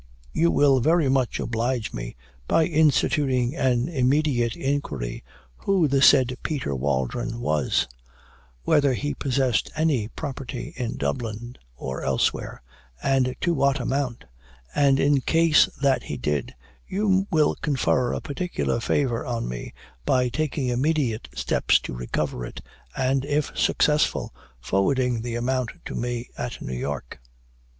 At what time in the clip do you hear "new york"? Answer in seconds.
26.59-27.21